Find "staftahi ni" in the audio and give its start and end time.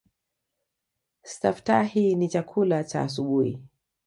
1.23-2.27